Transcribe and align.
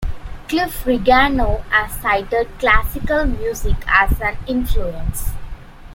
Cliff 0.47 0.83
Rigano 0.85 1.61
has 1.69 1.91
cited 2.01 2.47
classical 2.57 3.23
music 3.23 3.77
as 3.87 4.19
an 4.19 4.35
influence. 4.47 5.29